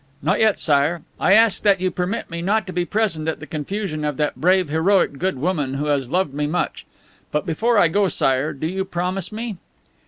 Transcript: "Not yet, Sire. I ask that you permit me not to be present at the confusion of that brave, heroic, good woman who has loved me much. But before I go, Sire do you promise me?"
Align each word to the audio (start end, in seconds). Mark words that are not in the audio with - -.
"Not 0.23 0.39
yet, 0.39 0.57
Sire. 0.57 1.03
I 1.19 1.33
ask 1.33 1.61
that 1.61 1.79
you 1.79 1.91
permit 1.91 2.31
me 2.31 2.41
not 2.41 2.65
to 2.65 2.73
be 2.73 2.85
present 2.85 3.27
at 3.27 3.39
the 3.39 3.45
confusion 3.45 4.03
of 4.03 4.17
that 4.17 4.35
brave, 4.37 4.67
heroic, 4.67 5.19
good 5.19 5.37
woman 5.37 5.75
who 5.75 5.85
has 5.85 6.09
loved 6.09 6.33
me 6.33 6.47
much. 6.47 6.87
But 7.31 7.45
before 7.45 7.77
I 7.77 7.87
go, 7.87 8.07
Sire 8.07 8.51
do 8.51 8.65
you 8.65 8.83
promise 8.83 9.31
me?" 9.31 9.57